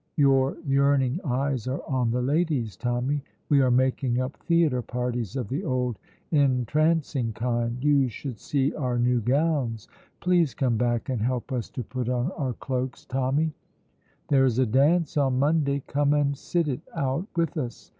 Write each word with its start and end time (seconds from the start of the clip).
Your 0.17 0.57
yearning 0.65 1.19
eyes 1.23 1.67
are 1.67 1.83
on 1.87 2.09
the 2.09 2.23
ladies, 2.23 2.75
Tommy; 2.75 3.21
we 3.49 3.61
are 3.61 3.69
making 3.69 4.19
up 4.19 4.35
theatre 4.37 4.81
parties 4.81 5.35
of 5.35 5.47
the 5.47 5.63
old 5.63 5.99
entrancing 6.31 7.33
kind; 7.33 7.77
you 7.83 8.09
should 8.09 8.39
see 8.39 8.73
our 8.73 8.97
new 8.97 9.21
gowns; 9.21 9.87
please 10.19 10.55
come 10.55 10.75
back 10.75 11.09
and 11.09 11.21
help 11.21 11.51
us 11.51 11.69
to 11.69 11.83
put 11.83 12.09
on 12.09 12.31
our 12.31 12.53
cloaks, 12.53 13.05
Tommy; 13.05 13.53
there 14.29 14.45
is 14.45 14.57
a 14.57 14.65
dance 14.65 15.17
on 15.17 15.37
Monday 15.37 15.83
come 15.85 16.15
and 16.15 16.35
sit 16.35 16.67
it 16.67 16.81
out 16.95 17.27
with 17.35 17.55
us. 17.55 17.87